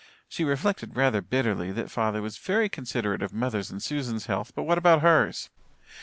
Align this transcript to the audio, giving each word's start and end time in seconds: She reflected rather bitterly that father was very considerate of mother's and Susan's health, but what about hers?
She 0.27 0.43
reflected 0.43 0.97
rather 0.97 1.21
bitterly 1.21 1.71
that 1.73 1.91
father 1.91 2.23
was 2.23 2.39
very 2.39 2.69
considerate 2.69 3.21
of 3.21 3.33
mother's 3.35 3.69
and 3.69 3.83
Susan's 3.83 4.25
health, 4.25 4.51
but 4.55 4.63
what 4.63 4.79
about 4.79 5.03
hers? 5.03 5.51